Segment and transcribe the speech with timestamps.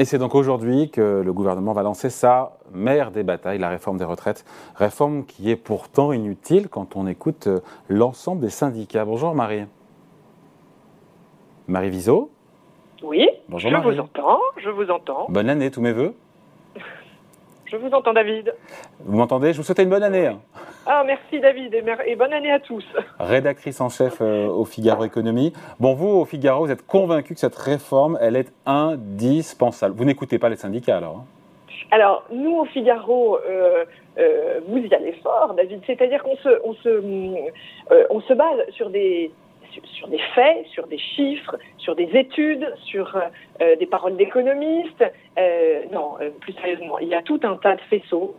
[0.00, 3.98] Et c'est donc aujourd'hui que le gouvernement va lancer sa mère des batailles, la réforme
[3.98, 4.46] des retraites.
[4.74, 7.60] Réforme qui est pourtant inutile quand on écoute euh,
[7.90, 9.04] l'ensemble des syndicats.
[9.04, 9.66] Bonjour Marie.
[11.68, 12.30] Marie Viseau
[13.02, 15.26] Oui, Bonjour je vous entends, je vous entends.
[15.28, 16.14] Bonne année, tous mes voeux.
[17.66, 18.52] Je vous entends, David.
[19.04, 19.52] Vous m'entendez?
[19.52, 20.30] Je vous souhaite une bonne année.
[20.86, 22.84] Ah, merci, David, et, bonne année à tous.
[23.18, 25.52] Rédactrice en chef euh, au Figaro Économie.
[25.78, 29.94] Bon, vous, au Figaro, vous êtes convaincu que cette réforme, elle est indispensable.
[29.94, 31.24] Vous n'écoutez pas les syndicats, alors hein?
[31.92, 33.84] Alors, nous, au Figaro, euh,
[34.18, 35.80] euh, vous y allez fort, David.
[35.86, 37.02] C'est-à-dire qu'on se, on se,
[38.10, 39.32] on se base sur des,
[39.94, 43.16] sur, des faits, sur des chiffres, sur des études, sur
[43.60, 45.04] euh, des paroles d'économistes.
[45.38, 48.34] Euh, non, euh, plus sérieusement, il y a tout un tas de faisceaux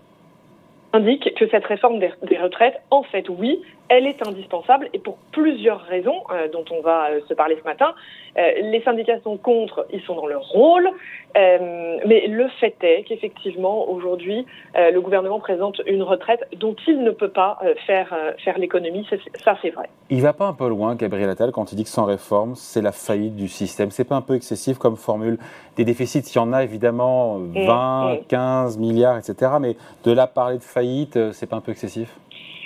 [0.94, 5.82] indique que cette réforme des, retraites, en fait, oui, elle est indispensable et pour plusieurs
[5.82, 7.94] raisons euh, dont on va euh, se parler ce matin.
[8.38, 10.90] Euh, les syndicats sont contre, ils sont dans leur rôle,
[11.36, 17.30] mais le fait est qu'effectivement, aujourd'hui, le gouvernement présente une retraite dont il ne peut
[17.30, 19.08] pas faire, faire l'économie.
[19.44, 19.90] Ça, c'est vrai.
[20.10, 22.82] Il va pas un peu loin, Gabriel Attal, quand il dit que sans réforme, c'est
[22.82, 23.92] la faillite du système.
[23.92, 25.38] C'est pas un peu excessif comme formule
[25.78, 28.86] Des déficits, il y en a évidemment 20, 15 mmh, mmh.
[28.86, 29.52] milliards, etc.
[29.62, 32.14] Mais de là parler de faillite, c'est pas un peu excessif?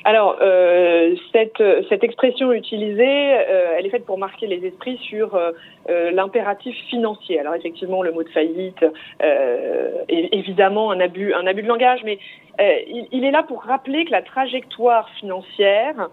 [0.05, 5.35] Alors, euh, cette, cette, expression utilisée, euh, elle est faite pour marquer les esprits sur
[5.35, 5.51] euh,
[5.89, 7.39] euh l'impératif financier.
[7.39, 8.85] Alors, effectivement, le mot de faillite
[9.23, 12.19] euh, est évidemment un abus, un abus de langage, mais
[12.59, 16.09] il, il, est là pour rappeler que la trajectoire financière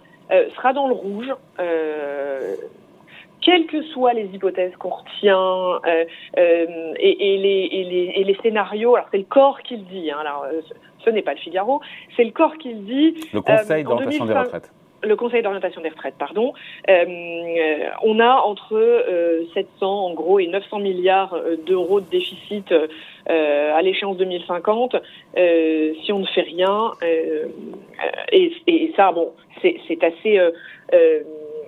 [0.54, 1.30] sera dans le rouge
[3.42, 6.04] quelles que soient les hypothèses qu'on retient euh,
[6.38, 9.82] euh, et, et, les, et, les, et, les, scénarios, alors c'est le corps qui le
[9.82, 10.60] dit, hein, alors, euh,
[11.04, 11.80] ce n'est pas le Figaro,
[12.16, 13.14] c'est le corps qui le dit.
[13.34, 14.70] Le Conseil d'orientation des retraites
[15.02, 16.52] le Conseil d'orientation des retraites, pardon,
[16.88, 17.04] euh,
[18.02, 21.36] on a entre euh, 700 en gros et 900 milliards
[21.66, 24.96] d'euros de déficit euh, à l'échéance 2050
[26.04, 26.92] si on ne fait rien.
[28.32, 30.40] Et, et, ça, bon, c'est assez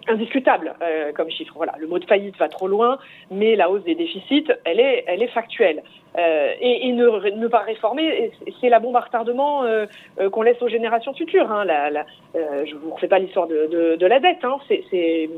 [0.08, 1.54] indiscutable euh, comme chiffre.
[1.56, 2.98] Voilà, le mot de faillite va trop loin,
[3.30, 5.82] mais la hausse des déficits, elle est, elle est factuelle.
[6.16, 9.86] Euh, et, et ne, ne, pas réformer, c'est la bombe à retardement euh,
[10.20, 11.50] euh, qu'on laisse aux générations futures.
[11.50, 11.64] Hein.
[11.64, 12.06] La, la,
[12.36, 14.58] euh, je vous refais pas l'histoire de, de, de, la dette, hein.
[14.68, 15.28] c'est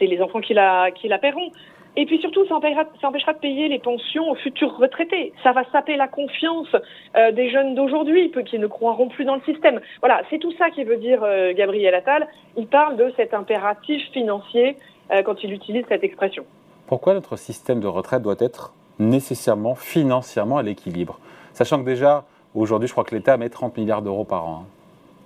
[0.00, 1.50] les enfants qui la, qui la paieront.
[1.96, 2.84] Et puis surtout, ça empêchera,
[3.32, 5.32] de payer les pensions aux futurs retraités.
[5.42, 6.68] Ça va saper la confiance
[7.16, 9.80] euh, des jeunes d'aujourd'hui, qui ne croiront plus dans le système.
[10.00, 12.28] Voilà, c'est tout ça qui veut dire euh, Gabriel Attal.
[12.56, 14.76] Il parle de cet impératif financier
[15.10, 16.44] euh, quand il utilise cette expression.
[16.86, 21.18] Pourquoi notre système de retraite doit être nécessairement financièrement à l'équilibre?
[21.52, 22.24] Sachant que déjà,
[22.54, 24.64] aujourd'hui, je crois que l'État met 30 milliards d'euros par an.
[24.64, 24.79] Hein.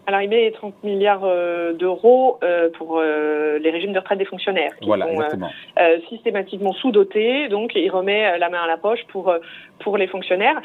[0.06, 4.26] Alors, il met 30 milliards euh, d'euros euh, pour euh, les régimes de retraite des
[4.26, 5.38] fonctionnaires qui voilà, sont
[6.08, 7.48] systématiquement sous-dotés.
[7.48, 9.34] Donc, il remet la main à la poche pour
[9.78, 10.60] pour les fonctionnaires.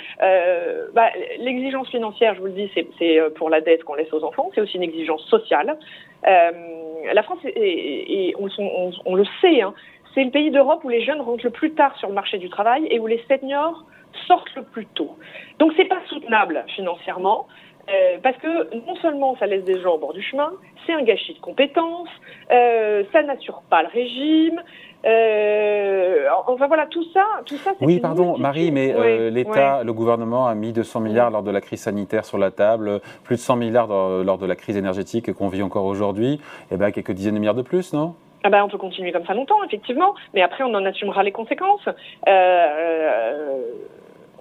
[0.93, 4.51] Bah, L'exigence financière, je vous le dis, c'est pour la dette qu'on laisse aux enfants.
[4.53, 5.77] C'est aussi une exigence sociale.
[6.23, 9.73] la France, et on, on, on, le sait, hein,
[10.13, 12.49] c'est le pays d'Europe où les jeunes rentrent le plus tard sur le marché du
[12.49, 13.85] travail et où les seniors
[14.27, 15.15] sortent le plus tôt.
[15.59, 17.47] Donc, c'est pas soutenable financièrement.
[17.89, 20.51] Euh, parce que non seulement ça laisse des gens au bord du chemin,
[20.85, 22.09] c'est un gâchis de compétences,
[22.51, 24.61] euh, ça n'assure pas le régime.
[25.05, 27.71] Euh, enfin voilà, tout ça, tout ça.
[27.79, 31.81] Oui, pardon, Marie, mais l'État, le gouvernement a mis 200 milliards lors de la crise
[31.81, 35.63] sanitaire sur la table, plus de 100 milliards lors de la crise énergétique qu'on vit
[35.63, 38.15] encore aujourd'hui, et eh ben quelques dizaines de milliards de plus, non?
[38.43, 41.31] Ah ben, on peut continuer comme ça longtemps, effectivement, mais après on en assumera les
[41.31, 41.87] conséquences.
[42.27, 43.57] Euh,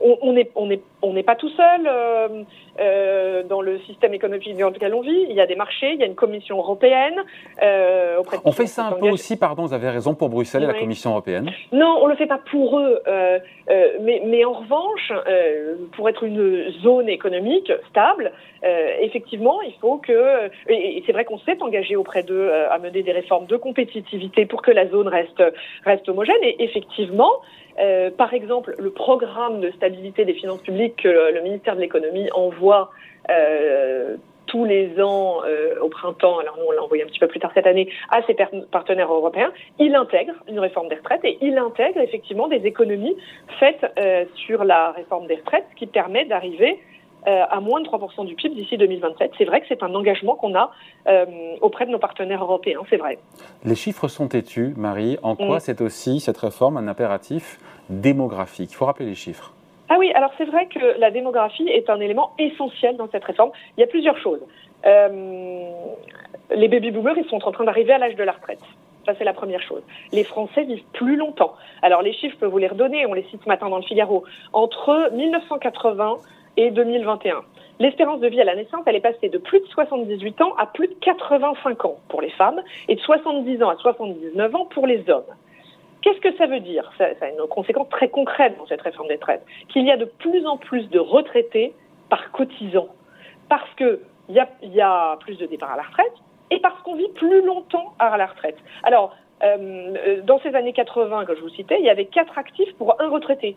[0.01, 2.43] on n'est on est, on n'est pas tout seul euh,
[2.81, 5.27] euh, dans le système économique dans lequel on vit.
[5.29, 7.15] Il y a des marchés, il y a une commission européenne.
[7.63, 10.67] Euh, auprès on fait ça un peu aussi, pardon, vous avez raison, pour Bruxelles et
[10.67, 11.51] la Commission européenne.
[11.73, 13.01] Non, on le fait pas pour eux,
[14.01, 15.13] mais, mais, en revanche,
[15.93, 18.33] pour être une zone économique stable,
[19.01, 23.13] effectivement, il faut que, et, c'est vrai qu'on s'est engagé auprès d'eux à mener des
[23.13, 25.43] réformes de compétitivité pour que la zone reste,
[25.85, 26.43] reste homogène.
[26.43, 27.33] Et effectivement,
[27.81, 32.29] euh, par exemple, le programme de stabilité des finances publiques que le, ministère de l'économie
[32.33, 32.91] envoie
[33.31, 34.17] euh,
[34.47, 37.39] tous les ans euh, au printemps, alors nous on l'a envoyé un petit peu plus
[37.39, 38.35] tard cette année, à ses
[38.71, 43.17] partenaires européens, il intègre une réforme des retraites et il intègre effectivement des économies
[43.61, 43.85] faites
[44.35, 46.79] sur la réforme des retraites, ce qui permet d'arriver
[47.26, 49.32] à moins de 3% du PIB d'ici 2027.
[49.37, 50.70] C'est vrai que c'est un engagement qu'on a
[51.09, 51.26] euh,
[51.61, 53.19] auprès de nos partenaires européens, c'est vrai.
[53.65, 55.19] Les chiffres sont têtus, Marie.
[55.23, 55.61] En quoi mm.
[55.61, 58.70] c'est aussi, cette réforme, un impératif démographique?
[58.73, 59.53] Il faut rappeler les chiffres.
[59.88, 63.50] Ah oui, alors c'est vrai que la démographie est un élément essentiel dans cette réforme.
[63.76, 64.41] Il y a plusieurs choses.
[64.87, 65.70] Euh,
[66.55, 68.61] les baby boomers, ils sont en train d'arriver à l'âge de la retraite.
[69.06, 69.82] Ça, c'est la première chose.
[70.12, 71.55] Les Français vivent plus longtemps.
[71.81, 73.06] Alors, les chiffres, je peux vous les redonner.
[73.06, 74.25] On les cite ce matin dans le Figaro.
[74.53, 76.19] Entre 1980
[76.58, 77.44] et 2021,
[77.78, 80.66] l'espérance de vie à la naissance, elle est passée de plus de 78 ans à
[80.66, 84.88] plus de 85 ans pour les femmes et de 70 ans à 79 ans pour
[84.88, 85.22] les hommes.
[86.02, 86.90] Qu'est-ce que ça veut dire?
[86.99, 89.44] Ça, a une conséquence très concrète dans cette réforme des retraites.
[89.69, 91.75] Qu'il y a de plus en plus de retraités
[92.08, 92.88] par cotisant.
[93.49, 94.00] Parce qu'il
[94.31, 96.12] y a, y a plus de départs à la retraite
[96.50, 98.56] et parce qu'on vit plus longtemps à la retraite.
[98.82, 99.14] Alors,
[99.44, 103.00] euh, dans ces années 80 que je vous citais, il y avait quatre actifs pour
[103.00, 103.56] un retraité.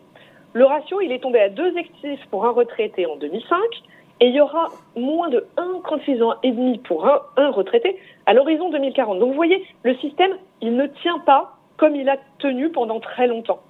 [0.54, 3.58] Le ratio, il est tombé à deux actifs pour un retraité en 2005
[4.20, 8.34] et il y aura moins de 1,36 ans et demi pour un, un retraité à
[8.34, 9.18] l'horizon 2040.
[9.18, 13.26] Donc vous voyez, le système, il ne tient pas comme il a tenu pendant très
[13.26, 13.60] longtemps.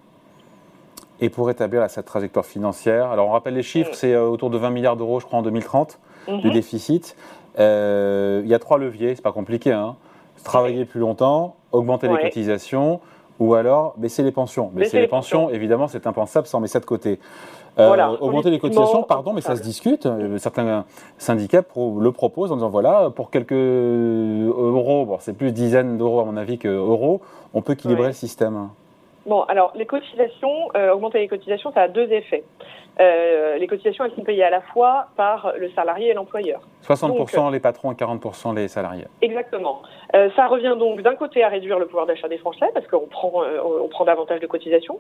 [1.21, 3.95] Et pour établir cette trajectoire financière, alors on rappelle les chiffres, mm.
[3.95, 6.53] c'est euh, autour de 20 milliards d'euros, je crois, en 2030 du mm-hmm.
[6.53, 7.17] déficit.
[7.59, 9.73] Euh, il y a trois leviers, c'est pas compliqué.
[9.73, 9.97] Hein.
[10.43, 13.01] Travailler plus longtemps, augmenter les cotisations,
[13.43, 14.71] ou alors baisser les pensions.
[14.73, 17.19] Baisser, les, pensions, évidemment, c'est impensable sans mettre ça de côté.
[17.79, 20.07] Euh, augmenter les cotisations, pardon, mais ça se discute.
[20.37, 20.85] Certains
[21.19, 26.25] syndicats le proposent en disant voilà, pour quelques euros, bon, c'est plus dizaines d'euros à
[26.25, 27.21] mon avis que euros,
[27.53, 28.69] on peut équilibrer le système.
[29.27, 32.45] Bon, alors les cotisations, euh, augmenter les cotisations, ça a deux effets.
[33.01, 36.61] Euh, les cotisations, elles sont payées à la fois par le salarié et l'employeur.
[36.83, 39.07] 60% les patrons et 40% les salariés.
[39.23, 39.83] Exactement.
[40.15, 43.07] Euh, ça revient donc d'un côté à réduire le pouvoir d'achat des Français parce qu'on
[43.07, 43.33] prend,
[43.65, 44.99] on prend davantage de cotisations,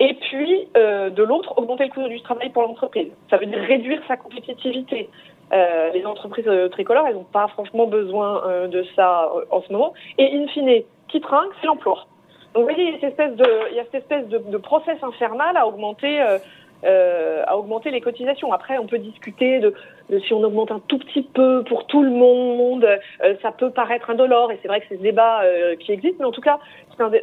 [0.00, 3.12] et puis de l'autre, augmenter le coût du travail pour l'entreprise.
[3.30, 5.08] Ça veut dire réduire sa compétitivité.
[5.52, 9.94] les entreprises tricolores, elles n'ont pas franchement besoin de ça en ce moment.
[10.18, 12.06] Et in fine, qui trinque, c'est l'emploi.
[12.54, 14.38] Donc vous voyez, il y a cette espèce de, il y a cette espèce de,
[14.38, 16.38] de process infernal à augmenter, euh,
[16.84, 18.52] euh, à augmenter les cotisations.
[18.52, 19.72] Après, on peut discuter de,
[20.10, 23.70] de, si on augmente un tout petit peu pour tout le monde, euh, ça peut
[23.70, 26.42] paraître indolore, et c'est vrai que c'est ce débat euh, qui existe, mais en tout
[26.42, 26.58] cas,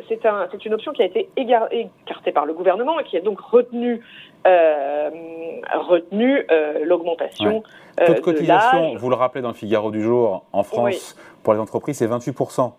[0.07, 3.21] c'est un, un, une option qui a été écartée par le gouvernement et qui a
[3.21, 4.01] donc retenu,
[4.45, 6.45] retenu
[6.83, 7.63] l'augmentation.
[7.99, 8.05] Ouais.
[8.07, 11.97] Toute cotisation, vous le rappelez dans le Figaro du jour, en France, pour les entreprises,
[11.97, 12.71] c'est 28%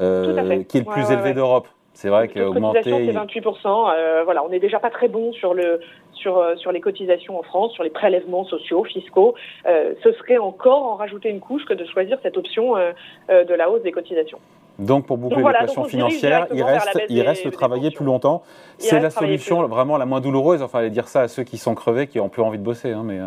[0.00, 1.66] euh, qui est le plus élevé d'Europe.
[2.00, 2.84] C'est vrai qu'augmenter.
[2.84, 3.90] c'est 28%.
[3.90, 5.80] Euh, voilà, on n'est déjà pas très bon sur, le,
[6.12, 9.34] sur, euh, sur les cotisations en France, sur les prélèvements sociaux, fiscaux.
[9.66, 12.92] Euh, ce serait encore en rajouter une couche que de choisir cette option euh,
[13.30, 14.38] euh de la hausse des cotisations.
[14.78, 18.42] Donc, pour boucler l'équation financière, il reste, il reste de travailler plus longtemps.
[18.78, 20.62] C'est la solution vraiment la moins douloureuse.
[20.62, 22.92] Enfin, aller dire ça à ceux qui sont crevés, qui n'ont plus envie de bosser.
[22.92, 23.18] Hein, mais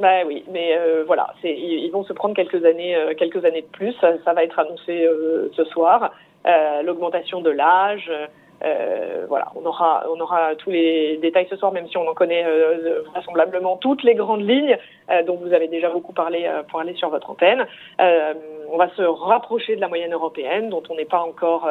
[0.00, 3.92] bah oui, mais voilà, ils, ils, vont se prendre quelques années, quelques années de plus.
[4.00, 5.06] Ça, ça va être annoncé
[5.54, 6.10] ce soir.
[6.46, 8.10] Euh, l'augmentation de l'âge.
[8.64, 12.14] Euh, voilà, on aura, on aura tous les détails ce soir, même si on en
[12.14, 14.78] connaît euh, vraisemblablement toutes les grandes lignes
[15.10, 17.66] euh, dont vous avez déjà beaucoup parlé euh, pour aller sur votre antenne.
[18.74, 21.68] Euh, on va se rapprocher de la moyenne européenne, dont on n'est pas encore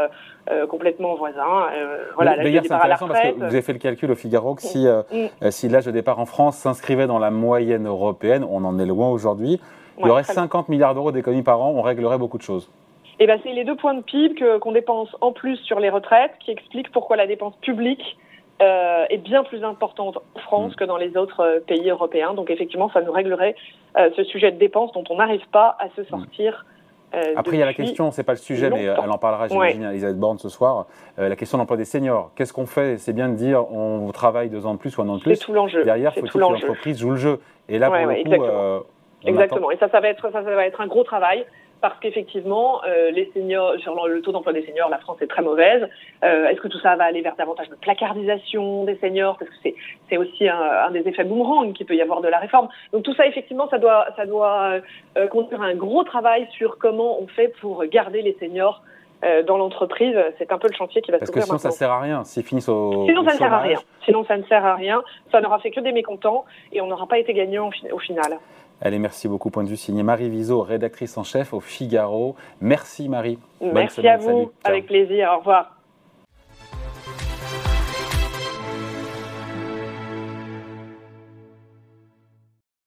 [0.69, 1.69] complètement voisin.
[2.15, 4.85] voilà, D'ailleurs, c'est intéressant parce que vous avez fait le calcul au Figaro que si,
[4.88, 5.51] mm.
[5.51, 9.09] si l'âge de départ en France s'inscrivait dans la moyenne européenne, on en est loin
[9.09, 9.59] aujourd'hui,
[10.00, 12.69] il y aurait 50 milliards d'euros d'économies par an, on réglerait beaucoup de choses.
[13.19, 15.91] Et eh ben, c'est les deux points de PIB qu'on dépense en plus sur les
[15.91, 18.17] retraites qui expliquent pourquoi la dépense publique
[18.61, 20.75] euh, est bien plus importante en France mm.
[20.75, 22.33] que dans les autres euh, pays européens.
[22.33, 23.56] Donc effectivement, ça nous réglerait
[23.97, 26.06] euh, ce sujet de dépenses dont on n'arrive pas à se mm.
[26.06, 26.65] sortir.
[27.13, 29.48] Euh, Après, il y a la question, c'est pas le sujet, mais elle en parlera,
[29.48, 30.87] j'imagine, à Elisabeth Borne ce soir.
[31.18, 32.31] la question de l'emploi des seniors.
[32.35, 32.97] Qu'est-ce qu'on fait?
[32.97, 35.35] C'est bien de dire on travaille deux ans de plus ou un an de plus.
[35.35, 35.83] C'est tout l'enjeu.
[35.83, 37.40] Derrière, faut-il que l'entreprise joue le jeu.
[37.69, 38.83] Et là, pour le coup, exactement.
[39.23, 39.71] exactement.
[39.71, 41.45] Et ça, ça va être, ça, ça va être un gros travail
[41.83, 45.42] parce qu'effectivement, euh, les seniors, sur le taux d'emploi des seniors, la France est très
[45.42, 45.85] mauvaise.
[46.23, 49.37] Euh, Est-ce que tout ça va aller vers davantage de placardisation des seniors?
[49.37, 49.69] Parce que
[50.09, 52.69] c'est aussi un, un, des effets boomerang qu'il peut y avoir de la réforme.
[52.94, 54.80] Donc tout ça, effectivement, ça doit, ça doit
[55.18, 58.81] euh, conduire un gros travail sur comment on fait pour garder les seniors
[59.47, 61.73] dans l'entreprise, c'est un peu le chantier qui va se Parce que sinon, ça ne
[61.73, 62.25] sert à rien.
[62.25, 63.06] S'ils finissent au.
[63.06, 63.80] Sinon, ça ne sert à rien.
[64.04, 65.02] Sinon, ça ne sert à rien.
[65.31, 68.37] Ça n'aura fait que des mécontents et on n'aura pas été gagnant au final.
[68.85, 69.49] Allez, merci beaucoup.
[69.49, 72.35] Point de vue signé Marie Viseau, rédactrice en chef au Figaro.
[72.59, 73.40] Merci Marie.
[73.61, 74.52] Merci à vous.
[74.66, 75.31] Avec plaisir.
[75.33, 75.78] Au revoir.